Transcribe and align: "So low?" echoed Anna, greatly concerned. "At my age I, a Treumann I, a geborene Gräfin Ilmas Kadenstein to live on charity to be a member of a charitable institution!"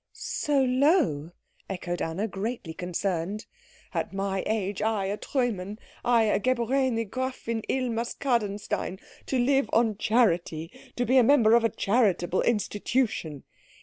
"So 0.13 0.63
low?" 0.63 1.29
echoed 1.69 2.01
Anna, 2.01 2.27
greatly 2.27 2.73
concerned. 2.73 3.45
"At 3.93 4.11
my 4.13 4.41
age 4.47 4.81
I, 4.81 5.05
a 5.05 5.15
Treumann 5.15 5.77
I, 6.03 6.23
a 6.23 6.39
geborene 6.39 7.07
Gräfin 7.07 7.61
Ilmas 7.69 8.15
Kadenstein 8.17 8.99
to 9.27 9.37
live 9.37 9.69
on 9.71 9.97
charity 9.99 10.71
to 10.95 11.05
be 11.05 11.17
a 11.17 11.23
member 11.23 11.53
of 11.53 11.63
a 11.63 11.69
charitable 11.69 12.41
institution!" 12.41 13.43